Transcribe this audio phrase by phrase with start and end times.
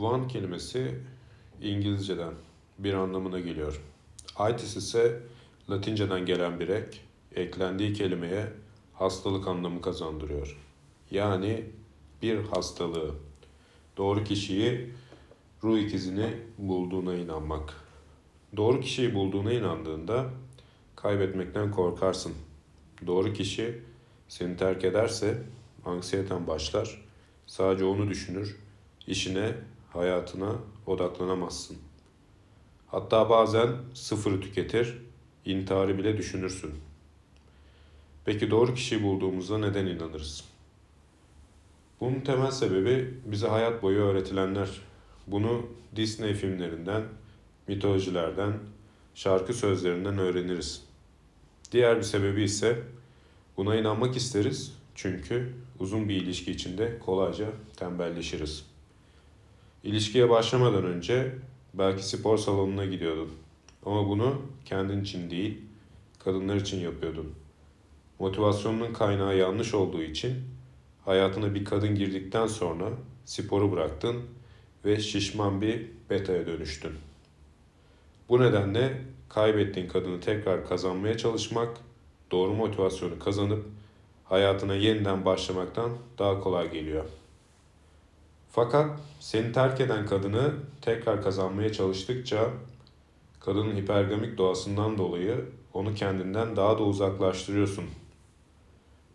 [0.00, 0.94] One kelimesi
[1.62, 2.34] İngilizceden
[2.78, 3.82] bir anlamına geliyor.
[4.50, 5.22] Itis ise
[5.70, 6.98] Latinceden gelen bir ek,
[7.34, 8.46] eklendiği kelimeye
[8.94, 10.58] hastalık anlamı kazandırıyor.
[11.10, 11.64] Yani
[12.22, 13.14] bir hastalığı.
[13.96, 14.92] Doğru kişiyi
[15.64, 16.26] ruh ikizini
[16.58, 17.74] bulduğuna inanmak.
[18.56, 20.26] Doğru kişiyi bulduğuna inandığında
[20.96, 22.32] kaybetmekten korkarsın.
[23.06, 23.82] Doğru kişi
[24.28, 25.42] seni terk ederse
[25.84, 27.02] anksiyeten başlar.
[27.46, 28.56] Sadece onu düşünür.
[29.06, 29.54] işine,
[29.92, 30.52] hayatına
[30.86, 31.76] odaklanamazsın.
[32.86, 34.98] Hatta bazen sıfırı tüketir,
[35.44, 36.74] intiharı bile düşünürsün.
[38.24, 40.44] Peki doğru kişiyi bulduğumuzda neden inanırız?
[42.00, 44.68] Bunun temel sebebi bize hayat boyu öğretilenler.
[45.26, 45.66] Bunu
[45.96, 47.02] Disney filmlerinden,
[47.68, 48.52] mitolojilerden,
[49.14, 50.84] şarkı sözlerinden öğreniriz.
[51.72, 52.82] Diğer bir sebebi ise
[53.56, 58.66] buna inanmak isteriz çünkü uzun bir ilişki içinde kolayca tembelleşiriz.
[59.84, 61.34] İlişkiye başlamadan önce
[61.74, 63.30] belki spor salonuna gidiyordun.
[63.86, 65.58] Ama bunu kendin için değil,
[66.18, 67.34] kadınlar için yapıyordun.
[68.18, 70.34] Motivasyonunun kaynağı yanlış olduğu için
[71.04, 72.90] hayatına bir kadın girdikten sonra
[73.24, 74.16] sporu bıraktın
[74.84, 76.92] ve şişman bir betaya dönüştün.
[78.28, 81.76] Bu nedenle kaybettiğin kadını tekrar kazanmaya çalışmak,
[82.30, 83.64] doğru motivasyonu kazanıp
[84.24, 87.04] hayatına yeniden başlamaktan daha kolay geliyor.
[88.58, 92.50] Fakat seni terk eden kadını tekrar kazanmaya çalıştıkça
[93.40, 97.84] kadının hipergamik doğasından dolayı onu kendinden daha da uzaklaştırıyorsun.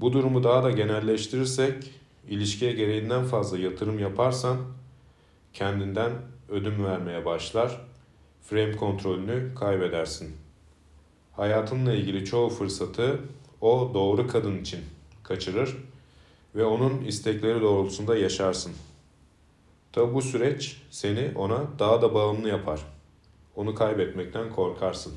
[0.00, 1.90] Bu durumu daha da genelleştirirsek
[2.28, 4.56] ilişkiye gereğinden fazla yatırım yaparsan
[5.52, 6.12] kendinden
[6.48, 7.80] ödün vermeye başlar,
[8.42, 10.36] frame kontrolünü kaybedersin.
[11.32, 13.20] Hayatınla ilgili çoğu fırsatı
[13.60, 14.80] o doğru kadın için
[15.22, 15.76] kaçırır
[16.54, 18.72] ve onun istekleri doğrultusunda yaşarsın.
[19.92, 22.80] Tabi bu süreç seni ona daha da bağımlı yapar.
[23.56, 25.14] Onu kaybetmekten korkarsın.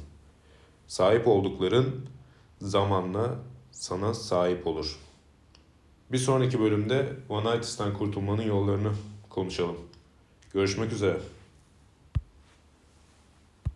[0.87, 2.05] Sahip oldukların
[2.61, 3.35] zamanla
[3.71, 4.99] sana sahip olur.
[6.11, 8.91] Bir sonraki bölümde One Night kurtulmanın yollarını
[9.29, 9.77] konuşalım.
[10.53, 11.17] Görüşmek üzere.